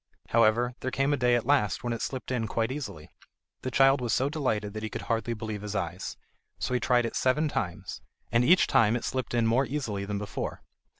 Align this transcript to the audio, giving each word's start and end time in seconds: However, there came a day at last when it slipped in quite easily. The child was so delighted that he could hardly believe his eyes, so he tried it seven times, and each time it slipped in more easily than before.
However, 0.29 0.73
there 0.79 0.89
came 0.89 1.13
a 1.13 1.15
day 1.15 1.35
at 1.35 1.45
last 1.45 1.83
when 1.83 1.93
it 1.93 2.01
slipped 2.01 2.31
in 2.31 2.47
quite 2.47 2.71
easily. 2.71 3.11
The 3.61 3.69
child 3.69 4.01
was 4.01 4.13
so 4.13 4.29
delighted 4.29 4.73
that 4.73 4.81
he 4.81 4.89
could 4.89 5.03
hardly 5.03 5.35
believe 5.35 5.61
his 5.61 5.75
eyes, 5.75 6.17
so 6.57 6.73
he 6.73 6.79
tried 6.79 7.05
it 7.05 7.15
seven 7.15 7.47
times, 7.47 8.01
and 8.31 8.43
each 8.43 8.65
time 8.65 8.95
it 8.95 9.05
slipped 9.05 9.35
in 9.35 9.45
more 9.45 9.67
easily 9.67 10.03
than 10.05 10.17
before. 10.17 10.63